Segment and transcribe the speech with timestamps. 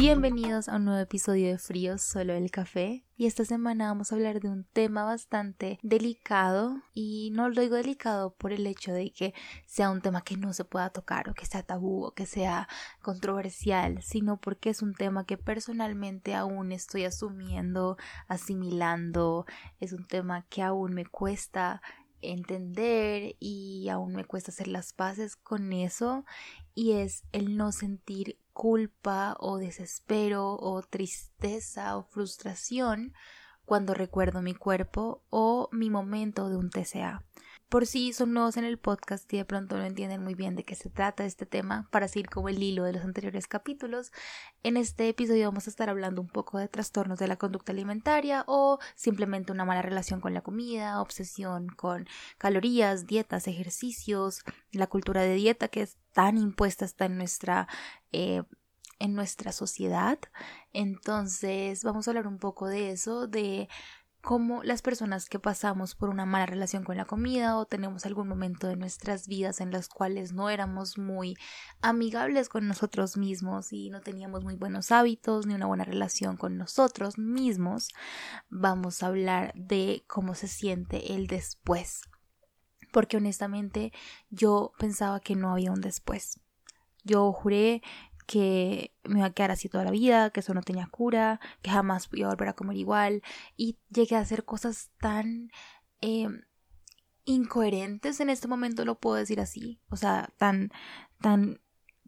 [0.00, 3.04] Bienvenidos a un nuevo episodio de Fríos Solo el Café.
[3.16, 6.80] Y esta semana vamos a hablar de un tema bastante delicado.
[6.94, 9.34] Y no lo digo delicado por el hecho de que
[9.66, 12.68] sea un tema que no se pueda tocar o que sea tabú o que sea
[13.02, 17.96] controversial, sino porque es un tema que personalmente aún estoy asumiendo,
[18.28, 19.46] asimilando,
[19.80, 21.82] es un tema que aún me cuesta
[22.22, 26.24] entender y aún me cuesta hacer las paces con eso
[26.74, 33.14] y es el no sentir culpa o desespero o tristeza o frustración
[33.64, 37.24] cuando recuerdo mi cuerpo o mi momento de un TCA
[37.68, 40.64] por si son nuevos en el podcast y de pronto no entienden muy bien de
[40.64, 44.12] qué se trata este tema, para seguir como el hilo de los anteriores capítulos,
[44.62, 48.44] en este episodio vamos a estar hablando un poco de trastornos de la conducta alimentaria
[48.46, 52.08] o simplemente una mala relación con la comida, obsesión con
[52.38, 57.68] calorías, dietas, ejercicios, la cultura de dieta que es tan impuesta hasta en nuestra
[58.12, 58.42] eh,
[58.98, 60.18] en nuestra sociedad.
[60.72, 63.68] Entonces, vamos a hablar un poco de eso, de
[64.28, 68.28] cómo las personas que pasamos por una mala relación con la comida o tenemos algún
[68.28, 71.34] momento de nuestras vidas en las cuales no éramos muy
[71.80, 76.58] amigables con nosotros mismos y no teníamos muy buenos hábitos ni una buena relación con
[76.58, 77.88] nosotros mismos,
[78.50, 82.02] vamos a hablar de cómo se siente el después.
[82.92, 83.94] Porque honestamente
[84.28, 86.38] yo pensaba que no había un después.
[87.02, 87.80] Yo juré
[88.28, 91.70] que me iba a quedar así toda la vida, que eso no tenía cura, que
[91.70, 93.22] jamás iba a volver a comer igual
[93.56, 95.50] y llegué a hacer cosas tan
[96.02, 96.42] em,
[97.24, 100.70] incoherentes en este momento, lo puedo decir así, o sea, tan,
[101.22, 101.62] tan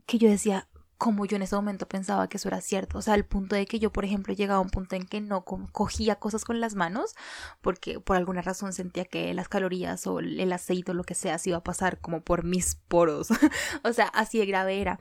[0.05, 0.69] que yo decía,
[0.99, 2.99] como yo en ese momento pensaba que eso era cierto.
[2.99, 5.23] O sea, al punto de que yo, por ejemplo, llegaba a un punto en que
[5.23, 7.15] no cogía cosas con las manos
[7.63, 11.39] porque por alguna razón sentía que las calorías o el aceite o lo que sea
[11.39, 13.29] se iba a pasar como por mis poros.
[13.83, 15.01] o sea, así de grave era.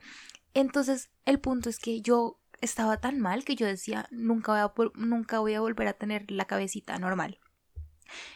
[0.54, 4.90] Entonces, el punto es que yo estaba tan mal que yo decía, nunca voy a,
[4.94, 7.38] nunca voy a volver a tener la cabecita normal.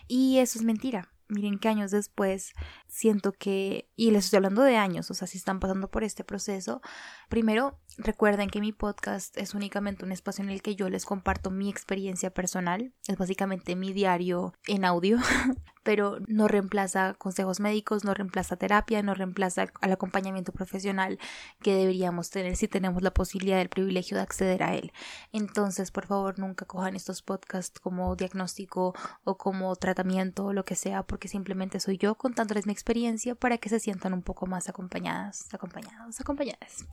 [0.06, 1.10] Y eso es mentira.
[1.28, 2.52] Miren que años después
[2.86, 6.22] siento que, y les estoy hablando de años, o sea, si están pasando por este
[6.22, 6.82] proceso,
[7.30, 11.50] primero recuerden que mi podcast es únicamente un espacio en el que yo les comparto
[11.50, 15.18] mi experiencia personal, es básicamente mi diario en audio,
[15.84, 21.18] pero no reemplaza consejos médicos, no reemplaza terapia, no reemplaza al acompañamiento profesional
[21.60, 24.92] que deberíamos tener si tenemos la posibilidad del privilegio de acceder a él.
[25.32, 28.94] Entonces, por favor, nunca cojan estos podcasts como diagnóstico
[29.24, 33.58] o como tratamiento o lo que sea, porque simplemente soy yo contándoles mi experiencia para
[33.58, 36.86] que se sientan un poco más acompañadas, acompañados, acompañadas.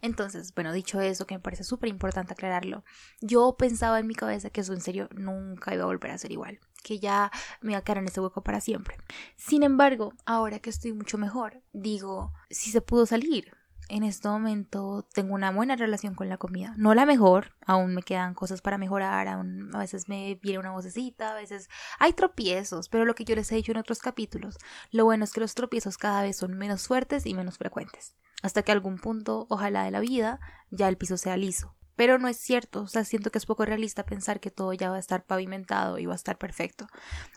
[0.00, 2.84] Entonces, bueno, dicho eso, que me parece súper importante aclararlo,
[3.20, 6.32] yo pensaba en mi cabeza que eso en serio nunca iba a volver a ser
[6.32, 7.30] igual que ya
[7.60, 8.96] me va a quedar en ese hueco para siempre.
[9.36, 13.56] Sin embargo, ahora que estoy mucho mejor, digo, si se pudo salir.
[13.88, 16.72] En este momento tengo una buena relación con la comida.
[16.78, 20.70] No la mejor, aún me quedan cosas para mejorar, aún a veces me viene una
[20.70, 24.56] vocecita, a veces hay tropiezos, pero lo que yo les he dicho en otros capítulos,
[24.92, 28.14] lo bueno es que los tropiezos cada vez son menos fuertes y menos frecuentes.
[28.42, 31.74] Hasta que algún punto, ojalá de la vida, ya el piso sea liso.
[31.94, 34.90] Pero no es cierto, o sea, siento que es poco realista pensar que todo ya
[34.90, 36.86] va a estar pavimentado y va a estar perfecto.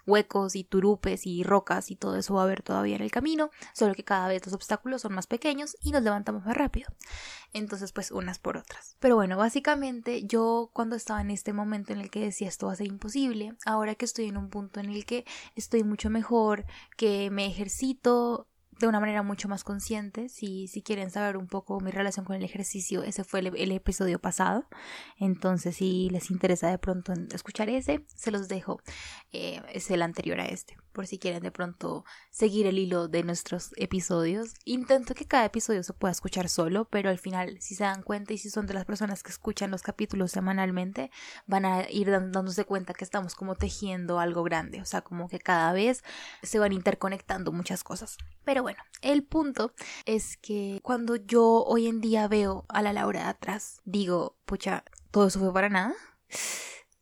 [0.06, 3.50] Huecos y turupes y rocas y todo eso va a haber todavía en el camino,
[3.74, 6.90] solo que cada vez los obstáculos son más pequeños y nos levantamos más rápido.
[7.54, 8.96] Entonces, pues unas por otras.
[9.00, 12.74] Pero bueno, básicamente yo cuando estaba en este momento en el que decía esto va
[12.74, 16.66] a ser imposible, ahora que estoy en un punto en el que estoy mucho mejor,
[16.96, 18.48] que me ejercito,
[18.80, 20.30] de una manera mucho más consciente.
[20.30, 24.20] Si, si quieren saber un poco mi relación con el ejercicio, ese fue el, episodio
[24.20, 24.66] pasado.
[25.18, 28.82] Entonces, si les interesa de pronto escuchar ese, se los dejo.
[29.32, 33.24] Eh, es el anterior a este, por si quieren de pronto seguir el hilo de
[33.24, 34.54] nuestros episodios.
[34.66, 38.34] Intento que cada episodio se pueda escuchar solo, pero al final, si se dan cuenta
[38.34, 41.12] y si son de las personas que escuchan los capítulos semanalmente,
[41.48, 44.82] van a ir dándose cuenta que estamos como tejiendo algo grande.
[44.82, 46.04] O sea, como que cada vez
[46.44, 48.18] se van interconectando muchas cosas.
[48.44, 49.74] Pero bueno, el punto
[50.06, 54.84] es que cuando yo hoy en día veo a la Laura de atrás, digo, pucha,
[55.12, 55.94] todo eso fue para nada.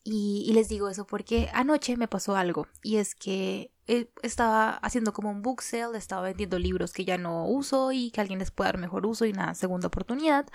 [0.04, 5.14] Y, les digo eso porque anoche me pasó algo y es que eh, estaba haciendo
[5.14, 8.52] como un book sale, estaba vendiendo libros que ya no uso y que alguien les
[8.52, 10.46] pueda dar mejor uso y una segunda oportunidad.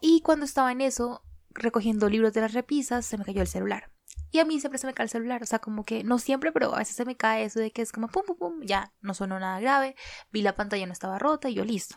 [0.00, 3.90] Y cuando estaba en eso, recogiendo libros de las repisas, se me cayó el celular.
[4.30, 6.52] Y a mí siempre se me cae el celular, o sea, como que no siempre,
[6.52, 8.92] pero a veces se me cae eso de que es como pum, pum, pum, ya
[9.00, 9.96] no sonó nada grave,
[10.32, 11.96] vi la pantalla no estaba rota y yo listo.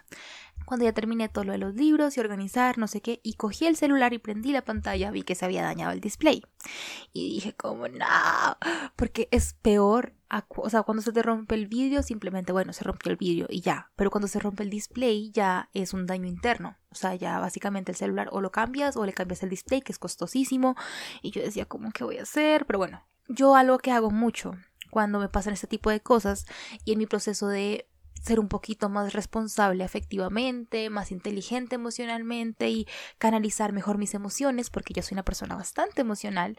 [0.66, 3.66] Cuando ya terminé todo lo de los libros y organizar, no sé qué, y cogí
[3.66, 6.42] el celular y prendí la pantalla, vi que se había dañado el display.
[7.12, 8.06] Y dije como, no,
[8.96, 10.14] porque es peor,
[10.48, 13.62] o sea, cuando se te rompe el vídeo, simplemente, bueno, se rompió el vídeo y
[13.62, 17.40] ya, pero cuando se rompe el display ya es un daño interno, o sea, ya
[17.40, 20.76] básicamente el celular o lo cambias o le cambias el display, que es costosísimo,
[21.22, 22.66] y yo decía, ¿cómo que voy a hacer?
[22.66, 24.56] Pero bueno, yo algo que hago mucho
[24.90, 26.46] cuando me pasan este tipo de cosas
[26.86, 27.90] y en mi proceso de
[28.22, 32.88] ser un poquito más responsable afectivamente, más inteligente emocionalmente y
[33.18, 36.58] canalizar mejor mis emociones, porque yo soy una persona bastante emocional.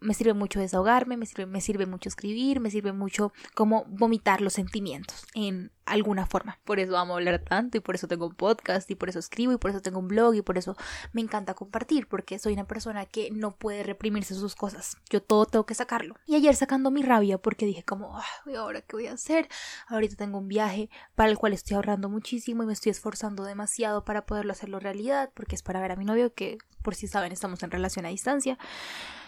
[0.00, 4.40] Me sirve mucho desahogarme, me sirve, me sirve mucho escribir, me sirve mucho como vomitar
[4.40, 6.58] los sentimientos en alguna forma.
[6.64, 9.52] Por eso amo hablar tanto y por eso tengo un podcast y por eso escribo
[9.52, 10.76] y por eso tengo un blog y por eso
[11.12, 14.96] me encanta compartir porque soy una persona que no puede reprimirse sus cosas.
[15.10, 16.16] Yo todo tengo que sacarlo.
[16.26, 19.48] Y ayer sacando mi rabia porque dije como, ¿y ahora qué voy a hacer?
[19.88, 24.04] Ahorita tengo un viaje para el cual estoy ahorrando muchísimo y me estoy esforzando demasiado
[24.04, 27.32] para poderlo hacerlo realidad porque es para ver a mi novio que por si saben
[27.32, 28.58] estamos en relación a distancia.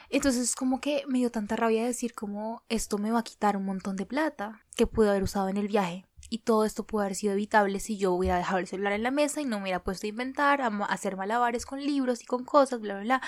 [0.08, 3.64] Entonces como que me dio tanta rabia decir como esto me va a quitar un
[3.64, 7.14] montón de plata que pude haber usado en el viaje y todo esto pudo haber
[7.14, 9.82] sido evitable si yo hubiera dejado el celular en la mesa y no me hubiera
[9.82, 13.22] puesto a inventar, a hacer malabares con libros y con cosas, bla, bla, bla.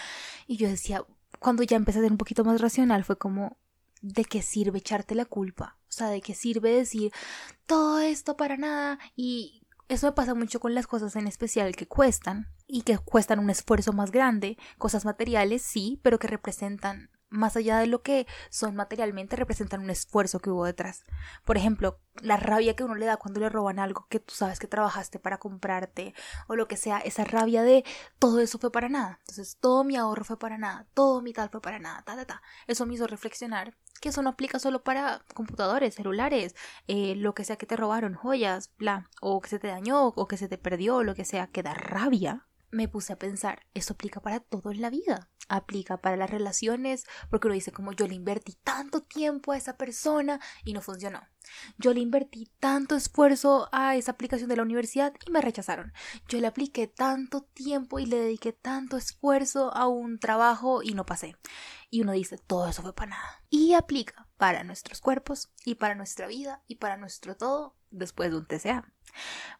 [0.46, 1.04] Y yo decía,
[1.38, 3.56] cuando ya empecé a ser un poquito más racional, fue como,
[4.02, 5.78] ¿de qué sirve echarte la culpa?
[5.88, 7.12] O sea, ¿de qué sirve decir
[7.66, 8.98] todo esto para nada?
[9.16, 13.38] Y eso me pasa mucho con las cosas en especial que cuestan y que cuestan
[13.38, 18.26] un esfuerzo más grande, cosas materiales, sí, pero que representan más allá de lo que
[18.50, 21.04] son materialmente, representan un esfuerzo que hubo detrás.
[21.44, 24.58] Por ejemplo, la rabia que uno le da cuando le roban algo que tú sabes
[24.58, 26.14] que trabajaste para comprarte
[26.46, 27.84] o lo que sea, esa rabia de
[28.18, 29.18] todo eso fue para nada.
[29.20, 32.24] Entonces, todo mi ahorro fue para nada, todo mi tal fue para nada, ta, ta,
[32.24, 32.42] ta.
[32.66, 36.54] Eso me hizo reflexionar que eso no aplica solo para computadores, celulares,
[36.86, 40.28] eh, lo que sea que te robaron, joyas, bla, o que se te dañó, o
[40.28, 43.94] que se te perdió, lo que sea, que da rabia me puse a pensar, eso
[43.94, 48.06] aplica para todo en la vida, aplica para las relaciones, porque uno dice como yo
[48.06, 51.22] le invertí tanto tiempo a esa persona y no funcionó.
[51.78, 55.92] Yo le invertí tanto esfuerzo a esa aplicación de la universidad y me rechazaron.
[56.28, 61.06] Yo le apliqué tanto tiempo y le dediqué tanto esfuerzo a un trabajo y no
[61.06, 61.36] pasé.
[61.90, 63.42] Y uno dice, todo eso fue para nada.
[63.48, 68.36] Y aplica para nuestros cuerpos y para nuestra vida y para nuestro todo después de
[68.36, 68.92] un TCA.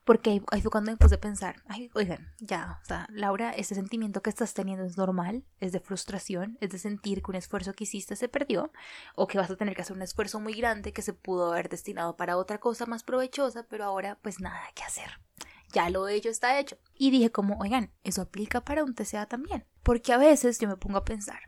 [0.05, 3.75] Porque ahí fue cuando me puse a pensar, ay, oigan, ya, o sea, Laura, ese
[3.75, 7.73] sentimiento que estás teniendo es normal, es de frustración, es de sentir que un esfuerzo
[7.73, 8.73] que hiciste se perdió,
[9.15, 11.69] o que vas a tener que hacer un esfuerzo muy grande que se pudo haber
[11.69, 15.21] destinado para otra cosa más provechosa, pero ahora pues nada que hacer.
[15.73, 16.79] Ya lo hecho está hecho.
[16.95, 19.67] Y dije como, oigan, eso aplica para un TCA también.
[19.83, 21.41] Porque a veces yo me pongo a pensar,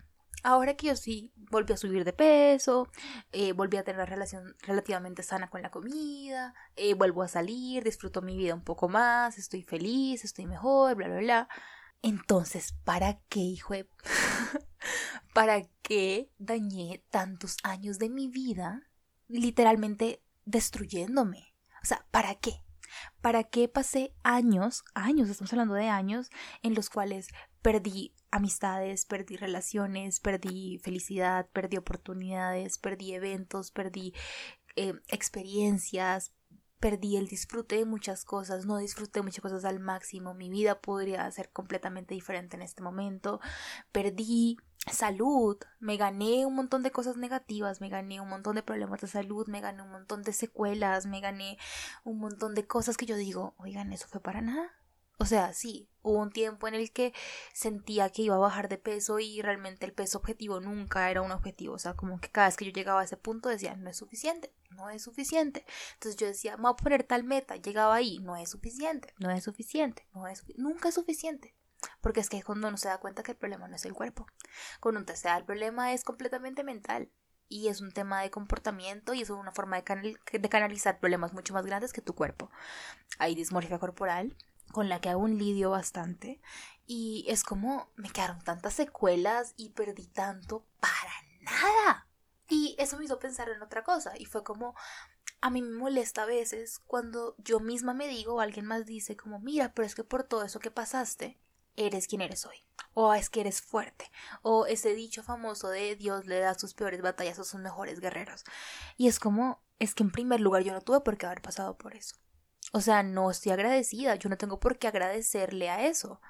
[0.43, 2.89] ahora que yo sí volví a subir de peso,
[3.33, 7.85] eh, volví a tener una relación relativamente sana con la comida, eh, vuelvo a salir,
[7.85, 11.49] disfruto mi vida un poco más, estoy feliz, estoy mejor, bla, bla, bla.
[12.03, 13.89] Entonces, ¿para qué, hijo de...
[15.35, 18.83] ¿Para qué dañé tantos años de mi vida
[19.29, 21.55] literalmente destruyéndome?
[21.83, 22.63] O sea, ¿para qué?
[23.21, 26.31] ¿Para qué pasé años, años, estamos hablando de años,
[26.63, 27.29] en los cuales
[27.63, 34.15] perdí amistades, perdí relaciones, perdí felicidad, perdí oportunidades, perdí eventos, perdí
[34.77, 36.33] eh, experiencias,
[36.79, 41.31] perdí el disfrute de muchas cosas, no disfruté muchas cosas al máximo, mi vida podría
[41.31, 43.41] ser completamente diferente en este momento,
[43.93, 44.57] perdí
[44.91, 49.09] salud, me gané un montón de cosas negativas, me gané un montón de problemas de
[49.09, 51.59] salud, me gané un montón de secuelas, me gané
[52.05, 54.71] un montón de cosas que yo digo, oigan, eso fue para nada.
[55.21, 57.13] O sea, sí, hubo un tiempo en el que
[57.53, 61.31] sentía que iba a bajar de peso y realmente el peso objetivo nunca era un
[61.31, 61.75] objetivo.
[61.75, 63.99] O sea, como que cada vez que yo llegaba a ese punto decía, no es
[63.99, 65.67] suficiente, no es suficiente.
[65.93, 69.45] Entonces yo decía, voy a poner tal meta, llegaba ahí, no es suficiente, no es
[69.45, 71.55] suficiente, no es nunca es suficiente.
[72.01, 74.27] Porque es que cuando uno se da cuenta que el problema no es el cuerpo.
[74.81, 77.11] Cuando uno se da el problema es completamente mental.
[77.47, 81.53] Y es un tema de comportamiento y es una forma de, de canalizar problemas mucho
[81.53, 82.51] más grandes que tu cuerpo.
[83.19, 84.37] Hay dismorfia corporal,
[84.73, 86.41] con la que aún lidio bastante
[86.87, 92.09] y es como me quedaron tantas secuelas y perdí tanto para nada.
[92.49, 94.75] Y eso me hizo pensar en otra cosa y fue como
[95.41, 99.17] a mí me molesta a veces cuando yo misma me digo o alguien más dice
[99.17, 101.39] como mira, pero es que por todo eso que pasaste
[101.77, 102.57] eres quien eres hoy
[102.95, 104.11] o es que eres fuerte
[104.43, 108.45] o ese dicho famoso de Dios le da sus peores batallas a sus mejores guerreros.
[108.97, 111.77] Y es como es que en primer lugar yo no tuve por qué haber pasado
[111.77, 112.17] por eso.
[112.73, 116.21] O sea, no estoy agradecida, yo no tengo por qué agradecerle a eso,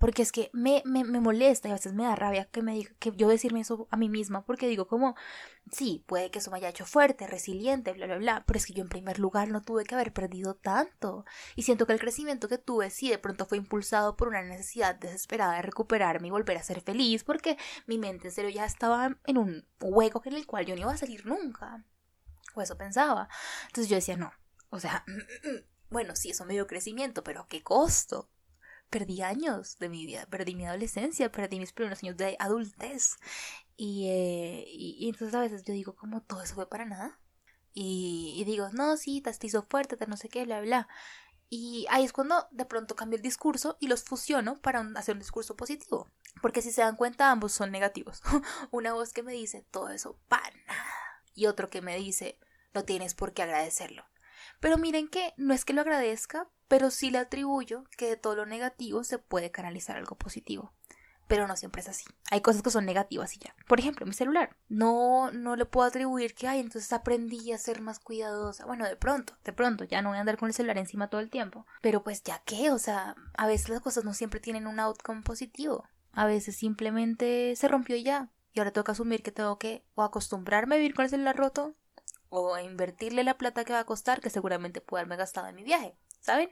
[0.00, 2.72] porque es que me, me, me, molesta y a veces me da rabia que me
[2.72, 5.14] diga, que yo decirme eso a mí misma, porque digo como,
[5.70, 8.72] sí, puede que eso me haya hecho fuerte, resiliente, bla, bla, bla, pero es que
[8.72, 11.26] yo en primer lugar no tuve que haber perdido tanto.
[11.54, 14.94] Y siento que el crecimiento que tuve sí de pronto fue impulsado por una necesidad
[14.94, 19.18] desesperada de recuperarme y volver a ser feliz, porque mi mente en serio ya estaba
[19.26, 21.84] en un hueco en el cual yo no iba a salir nunca.
[22.54, 23.28] O eso pensaba.
[23.66, 24.32] Entonces yo decía, no,
[24.70, 25.04] o sea,
[25.90, 28.30] bueno, sí, eso me dio crecimiento, pero ¿a qué costo?
[28.90, 33.16] perdí años de mi vida, perdí mi adolescencia, perdí mis primeros años de adultez.
[33.76, 37.18] Y, eh, y, entonces a veces yo digo, como todo eso fue para nada.
[37.72, 40.88] Y, digo, no, sí, te hizo fuerte, te no sé qué, bla, bla.
[41.48, 45.20] Y ahí es cuando de pronto cambio el discurso y los fusiono para hacer un
[45.20, 46.08] discurso positivo.
[46.42, 48.22] Porque si se dan cuenta, ambos son negativos.
[48.70, 51.22] Una voz que me dice, todo eso para nada.
[51.34, 52.38] Y otro que me dice,
[52.74, 54.04] no tienes por qué agradecerlo.
[54.58, 58.36] Pero miren que no es que lo agradezca, pero sí le atribuyo que de todo
[58.36, 60.72] lo negativo se puede canalizar algo positivo.
[61.30, 62.04] Pero no siempre es así.
[62.32, 63.54] Hay cosas que son negativas y ya.
[63.68, 64.56] Por ejemplo, mi celular.
[64.68, 68.66] No, no le puedo atribuir que, ay, entonces aprendí a ser más cuidadosa.
[68.66, 71.20] Bueno, de pronto, de pronto, ya no voy a andar con el celular encima todo
[71.20, 71.66] el tiempo.
[71.82, 75.22] Pero pues ya qué, o sea, a veces las cosas no siempre tienen un outcome
[75.22, 75.88] positivo.
[76.12, 78.28] A veces simplemente se rompió y ya.
[78.52, 81.36] Y ahora tengo que asumir que tengo que o acostumbrarme a vivir con el celular
[81.36, 81.76] roto
[82.30, 85.64] o invertirle la plata que va a costar que seguramente puedo haberme gastado en mi
[85.64, 86.50] viaje, ¿saben?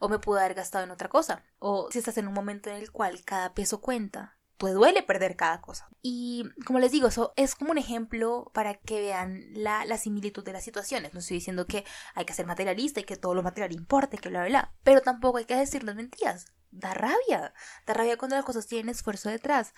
[0.00, 1.44] O me puedo haber gastado en otra cosa.
[1.58, 5.36] O si estás en un momento en el cual cada peso cuenta, pues duele perder
[5.36, 5.88] cada cosa.
[6.02, 10.52] Y como les digo, eso es como un ejemplo para que vean la, similitud de
[10.52, 11.12] las situaciones.
[11.12, 14.28] No estoy diciendo que hay que ser materialista y que todo lo material importe, que
[14.28, 14.74] bla, bla, bla.
[14.82, 16.46] Pero tampoco hay que decir las mentiras.
[16.70, 17.52] Da rabia.
[17.86, 19.74] Da rabia cuando las cosas tienen esfuerzo detrás.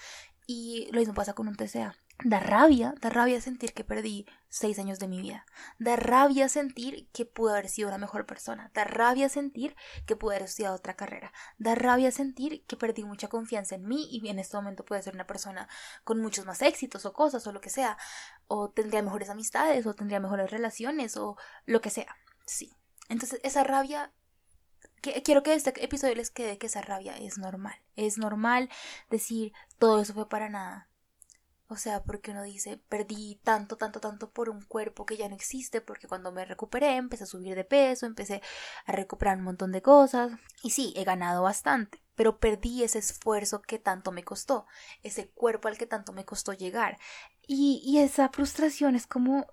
[0.46, 1.96] Y lo mismo pasa con un TCA.
[2.24, 5.46] Da rabia, da rabia sentir que perdí seis años de mi vida.
[5.78, 8.72] Da rabia sentir que pude haber sido una mejor persona.
[8.74, 11.32] Da rabia sentir que pude haber estudiado otra carrera.
[11.58, 15.14] Da rabia sentir que perdí mucha confianza en mí y en este momento puede ser
[15.14, 15.68] una persona
[16.02, 17.96] con muchos más éxitos o cosas o lo que sea.
[18.48, 22.16] O tendría mejores amistades o tendría mejores relaciones o lo que sea.
[22.46, 22.74] Sí.
[23.08, 24.12] Entonces esa rabia
[25.00, 27.76] quiero que este episodio les quede que esa rabia es normal.
[27.94, 28.68] Es normal
[29.08, 30.87] decir todo eso fue para nada.
[31.70, 35.34] O sea, porque uno dice, perdí tanto, tanto, tanto por un cuerpo que ya no
[35.34, 38.40] existe, porque cuando me recuperé empecé a subir de peso, empecé
[38.86, 40.32] a recuperar un montón de cosas.
[40.62, 44.66] Y sí, he ganado bastante pero perdí ese esfuerzo que tanto me costó,
[45.04, 46.98] ese cuerpo al que tanto me costó llegar.
[47.50, 49.46] Y, y esa frustración es como,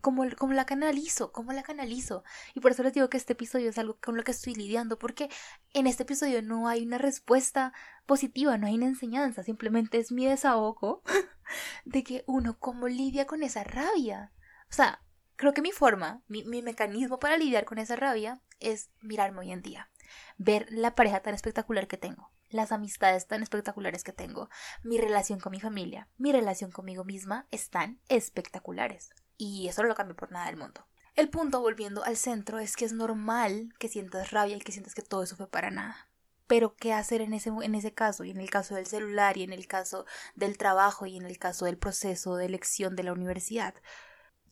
[0.00, 2.24] como, como la canalizo, como la canalizo.
[2.54, 4.98] Y por eso les digo que este episodio es algo con lo que estoy lidiando,
[4.98, 5.28] porque
[5.74, 7.74] en este episodio no hay una respuesta
[8.06, 11.02] positiva, no hay una enseñanza, simplemente es mi desahogo
[11.84, 14.32] de que uno cómo lidia con esa rabia.
[14.70, 15.04] O sea,
[15.36, 19.52] creo que mi forma, mi, mi mecanismo para lidiar con esa rabia es mirarme hoy
[19.52, 19.90] en día
[20.38, 24.50] ver la pareja tan espectacular que tengo, las amistades tan espectaculares que tengo,
[24.82, 29.10] mi relación con mi familia, mi relación conmigo misma están espectaculares.
[29.36, 30.86] Y eso no lo cambio por nada del mundo.
[31.16, 34.94] El punto, volviendo al centro, es que es normal que sientas rabia y que sientas
[34.94, 36.08] que todo eso fue para nada.
[36.46, 38.24] Pero ¿qué hacer en ese, en ese caso?
[38.24, 40.04] Y en el caso del celular, y en el caso
[40.34, 43.74] del trabajo, y en el caso del proceso de elección de la universidad.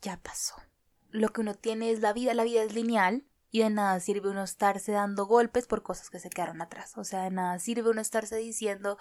[0.00, 0.55] Ya pasó.
[1.11, 4.31] Lo que uno tiene es la vida, la vida es lineal, y de nada sirve
[4.31, 6.97] uno estarse dando golpes por cosas que se quedaron atrás.
[6.97, 8.99] O sea, de nada sirve uno estarse diciendo,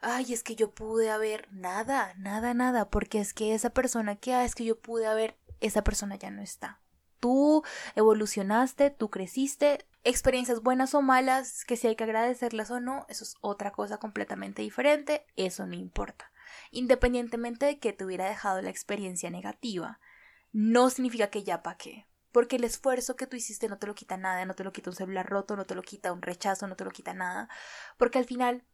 [0.00, 4.34] ay, es que yo pude haber nada, nada, nada, porque es que esa persona que,
[4.34, 6.80] ah, es que yo pude haber, esa persona ya no está.
[7.20, 7.62] Tú
[7.96, 13.24] evolucionaste, tú creciste, experiencias buenas o malas, que si hay que agradecerlas o no, eso
[13.24, 16.32] es otra cosa completamente diferente, eso no importa.
[16.70, 20.00] Independientemente de que te hubiera dejado la experiencia negativa,
[20.52, 22.06] no significa que ya pa' qué.
[22.32, 24.90] Porque el esfuerzo que tú hiciste no te lo quita nada, no te lo quita
[24.90, 27.48] un celular roto, no te lo quita un rechazo, no te lo quita nada.
[27.96, 28.64] Porque al final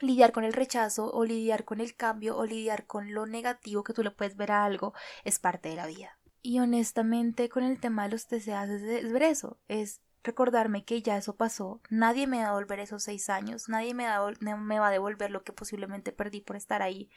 [0.00, 3.92] lidiar con el rechazo o lidiar con el cambio o lidiar con lo negativo que
[3.92, 4.94] tú le puedes ver a algo
[5.24, 6.18] es parte de la vida.
[6.42, 11.16] Y honestamente con el tema de los TCA es ver eso, es recordarme que ya
[11.16, 14.06] eso pasó, nadie me va a devolver esos seis años, nadie me,
[14.40, 17.10] me va a devolver lo que posiblemente perdí por estar ahí,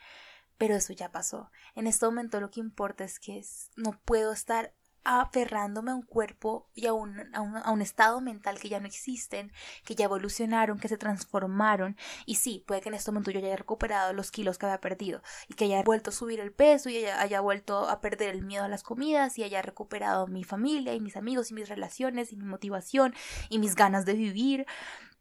[0.58, 1.50] pero eso ya pasó.
[1.74, 3.44] En este momento lo que importa es que
[3.76, 4.74] no puedo estar
[5.06, 8.80] aferrándome a un cuerpo y a un, a, un, a un, estado mental que ya
[8.80, 9.52] no existen,
[9.84, 11.96] que ya evolucionaron, que se transformaron.
[12.26, 15.22] Y sí, puede que en este momento yo haya recuperado los kilos que había perdido
[15.48, 18.42] y que haya vuelto a subir el peso y haya, haya vuelto a perder el
[18.42, 22.32] miedo a las comidas y haya recuperado mi familia y mis amigos y mis relaciones
[22.32, 23.14] y mi motivación
[23.48, 24.66] y mis ganas de vivir.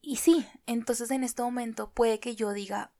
[0.02, 2.92] Y sí, entonces en este momento puede que yo diga,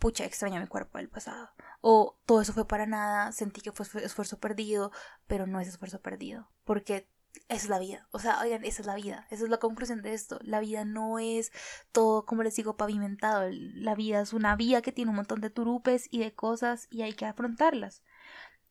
[0.00, 1.50] pucha, extraña mi cuerpo del pasado.
[1.80, 4.90] O todo eso fue para nada, sentí que fue esfuerzo perdido,
[5.28, 6.50] pero no es esfuerzo perdido.
[6.64, 7.08] Porque
[7.48, 8.08] es la vida.
[8.10, 9.26] O sea, oigan, esa es la vida.
[9.30, 10.38] Esa es la conclusión de esto.
[10.42, 11.52] La vida no es
[11.92, 13.48] todo, como les digo, pavimentado.
[13.52, 17.02] La vida es una vía que tiene un montón de turupes y de cosas y
[17.02, 18.02] hay que afrontarlas.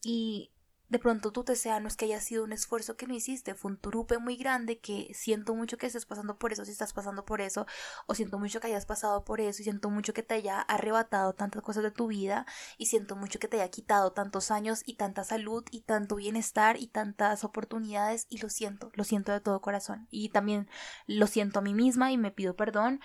[0.03, 0.51] Y
[0.89, 3.71] de pronto tu TCA no es que haya sido un esfuerzo que no hiciste, fue
[3.71, 7.25] un turupe muy grande que siento mucho que estés pasando por eso, si estás pasando
[7.25, 7.67] por eso,
[8.07, 11.33] o siento mucho que hayas pasado por eso, y siento mucho que te haya arrebatado
[11.33, 12.45] tantas cosas de tu vida,
[12.77, 16.77] y siento mucho que te haya quitado tantos años y tanta salud y tanto bienestar
[16.77, 20.67] y tantas oportunidades, y lo siento, lo siento de todo corazón, y también
[21.05, 22.99] lo siento a mí misma y me pido perdón,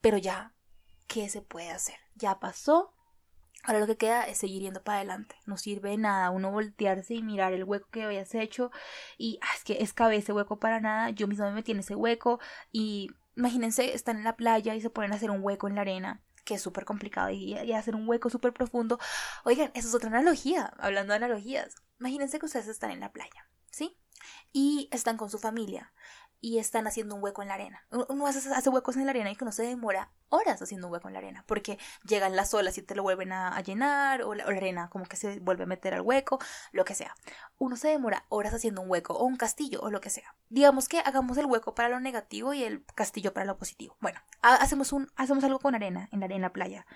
[0.00, 0.52] pero ya,
[1.08, 1.96] ¿qué se puede hacer?
[2.14, 2.93] Ya pasó,
[3.64, 5.36] Ahora lo que queda es seguir yendo para adelante.
[5.46, 8.70] No sirve de nada uno voltearse y mirar el hueco que habías hecho
[9.18, 11.10] y ah, es que escabé ese hueco para nada.
[11.10, 12.40] Yo misma me metí en ese hueco
[12.72, 15.82] y imagínense, están en la playa y se ponen a hacer un hueco en la
[15.82, 18.98] arena que es súper complicado y, y, hacer un hueco súper profundo.
[19.44, 21.74] Oigan, eso es otra analogía, hablando de analogías.
[21.98, 23.96] Imagínense que ustedes están en la playa, ¿sí?
[24.52, 25.94] Y están con su familia
[26.44, 27.86] y están haciendo un hueco en la arena.
[28.10, 30.92] Uno hace, hace, huecos en la arena y que no se demora horas haciendo un
[30.92, 34.34] hueco en la arena, porque llegan las olas y te lo vuelven a, llenar, o
[34.34, 36.38] la, arena como que se vuelve a meter al hueco,
[36.72, 37.14] lo que sea.
[37.56, 40.36] Uno se demora horas haciendo un hueco, o un castillo, o lo que sea.
[40.50, 43.96] Digamos que hagamos el hueco para lo negativo y el castillo para lo positivo.
[44.00, 46.86] Bueno, hacemos, un, hacemos algo con arena en la arena playa.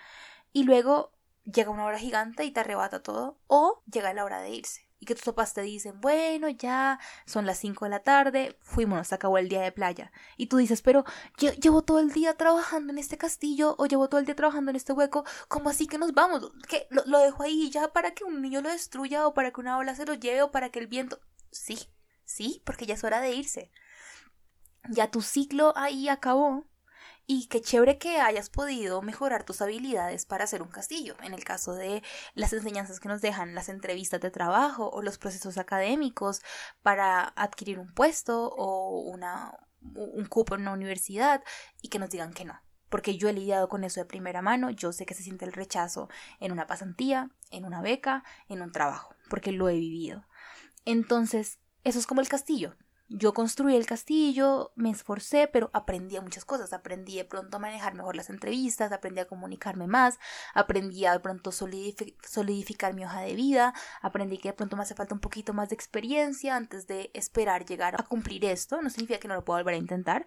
[0.53, 1.13] Y luego
[1.45, 5.07] llega una hora gigante y te arrebata todo, o llega la hora de irse y
[5.07, 9.15] que tus papás te dicen, bueno, ya son las 5 de la tarde, fuimos, se
[9.15, 10.13] acabó el día de playa.
[10.37, 11.05] Y tú dices, pero
[11.61, 14.77] llevo todo el día trabajando en este castillo o llevo todo el día trabajando en
[14.77, 16.51] este hueco, ¿cómo así que nos vamos?
[16.69, 16.87] ¿Qué?
[16.91, 19.79] ¿Lo, lo dejo ahí ya para que un niño lo destruya o para que una
[19.79, 21.21] ola se lo lleve o para que el viento...
[21.51, 21.79] Sí,
[22.25, 23.71] sí, porque ya es hora de irse.
[24.91, 26.67] Ya tu ciclo ahí acabó
[27.31, 31.45] y qué chévere que hayas podido mejorar tus habilidades para hacer un castillo, en el
[31.45, 32.03] caso de
[32.35, 36.41] las enseñanzas que nos dejan las entrevistas de trabajo o los procesos académicos
[36.83, 39.53] para adquirir un puesto o una,
[39.95, 41.45] un cupo en una universidad
[41.83, 42.59] y que nos digan que no.
[42.89, 45.53] Porque yo he lidiado con eso de primera mano, yo sé que se siente el
[45.53, 46.09] rechazo
[46.41, 50.25] en una pasantía, en una beca, en un trabajo, porque lo he vivido.
[50.87, 52.75] Entonces, eso es como el castillo.
[53.11, 56.75] Yo construí el castillo, me esforcé, pero aprendí muchas cosas.
[56.75, 60.19] Aprendí de pronto a manejar mejor las entrevistas, aprendí a comunicarme más,
[60.53, 63.73] aprendí a de pronto solidificar mi hoja de vida,
[64.03, 67.65] aprendí que de pronto me hace falta un poquito más de experiencia antes de esperar
[67.65, 68.83] llegar a cumplir esto.
[68.83, 70.27] No significa que no lo pueda volver a intentar.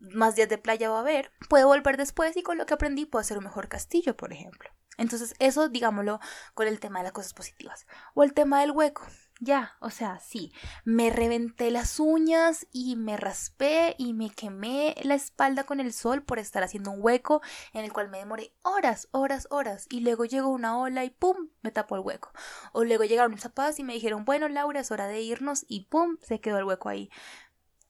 [0.00, 1.32] Más días de playa va a haber.
[1.50, 4.70] Puedo volver después y con lo que aprendí puedo hacer un mejor castillo, por ejemplo.
[4.96, 6.18] Entonces, eso digámoslo
[6.54, 7.86] con el tema de las cosas positivas.
[8.14, 9.06] O el tema del hueco
[9.40, 10.52] ya, o sea, sí,
[10.84, 16.22] me reventé las uñas y me raspé y me quemé la espalda con el sol
[16.22, 17.42] por estar haciendo un hueco
[17.72, 21.48] en el cual me demoré horas, horas, horas y luego llegó una ola y ¡pum!
[21.62, 22.32] me tapó el hueco.
[22.72, 25.86] O luego llegaron mis zapatos y me dijeron, bueno, Laura, es hora de irnos y
[25.86, 26.18] ¡pum!
[26.20, 27.10] se quedó el hueco ahí.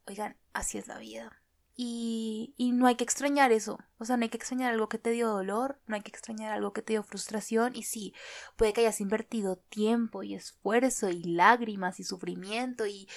[0.06, 1.41] Oigan, así es la vida.
[1.74, 3.78] Y, y, no hay que extrañar eso.
[3.98, 6.52] O sea, no hay que extrañar algo que te dio dolor, no hay que extrañar
[6.52, 7.74] algo que te dio frustración.
[7.74, 8.14] Y sí,
[8.56, 13.08] puede que hayas invertido tiempo y esfuerzo y lágrimas y sufrimiento y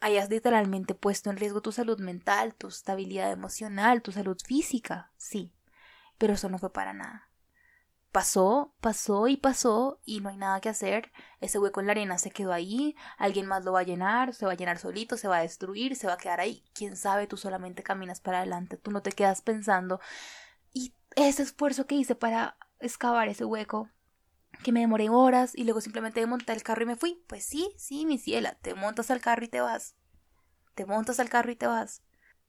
[0.00, 5.12] hayas literalmente puesto en riesgo tu salud mental, tu estabilidad emocional, tu salud física.
[5.16, 5.52] Sí,
[6.18, 7.28] pero eso no fue para nada
[8.14, 11.10] pasó, pasó y pasó y no hay nada que hacer.
[11.40, 14.46] Ese hueco en la arena se quedó ahí, alguien más lo va a llenar, se
[14.46, 16.62] va a llenar solito, se va a destruir, se va a quedar ahí.
[16.74, 19.98] Quién sabe, tú solamente caminas para adelante, tú no te quedas pensando.
[20.72, 23.90] Y ese esfuerzo que hice para excavar ese hueco,
[24.62, 27.24] que me demoré horas y luego simplemente me monté el carro y me fui.
[27.26, 29.96] Pues sí, sí, mi ciela, te montas al carro y te vas.
[30.76, 32.00] Te montas al carro y te vas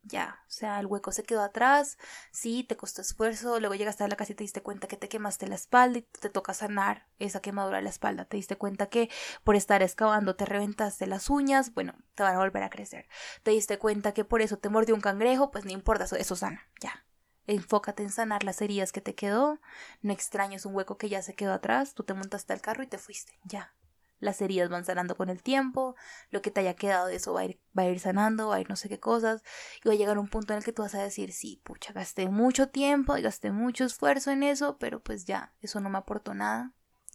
[0.06, 1.98] ya, o sea, el hueco se quedó atrás,
[2.32, 5.10] sí, te costó esfuerzo, luego llegaste a la casa y te diste cuenta que te
[5.10, 8.88] quemaste la espalda y te toca sanar esa quemadura de la espalda, te diste cuenta
[8.88, 9.10] que
[9.44, 13.08] por estar excavando te reventaste las uñas, bueno, te van a volver a crecer,
[13.44, 16.36] te diste cuenta que por eso te mordió un cangrejo, pues no importa, eso, eso
[16.36, 17.06] sana, ya.
[17.48, 19.60] Enfócate en sanar las heridas que te quedó,
[20.02, 22.88] no extrañes un hueco que ya se quedó atrás, tú te montaste al carro y
[22.88, 23.74] te fuiste, ya,
[24.20, 25.96] las heridas van sanando con el tiempo,
[26.30, 28.56] lo que te haya quedado de eso va a ir, va a ir sanando, va
[28.56, 29.44] a ir no sé qué cosas,
[29.84, 31.94] y va a llegar un punto en el que tú vas a decir, sí, pucha,
[31.94, 35.98] gasté mucho tiempo y gasté mucho esfuerzo en eso, pero pues ya, eso no me
[35.98, 36.74] aportó nada,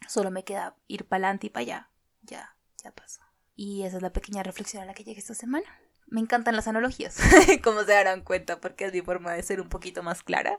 [0.08, 1.90] solo me queda ir para adelante y para allá,
[2.22, 3.20] ya, ya pasó.
[3.56, 5.66] Y esa es la pequeña reflexión a la que llegué esta semana.
[6.06, 7.18] Me encantan las analogías,
[7.62, 10.58] como se darán cuenta, porque es mi forma de ser un poquito más clara.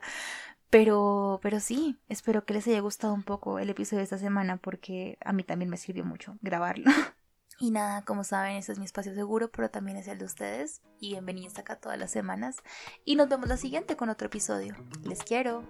[0.71, 4.55] Pero, pero sí, espero que les haya gustado un poco el episodio de esta semana
[4.55, 6.85] porque a mí también me sirvió mucho grabarlo.
[7.59, 10.81] Y nada, como saben, este es mi espacio seguro, pero también es el de ustedes.
[10.99, 12.57] Y bienvenidos acá todas las semanas.
[13.05, 14.75] Y nos vemos la siguiente con otro episodio.
[15.03, 15.61] Les quiero.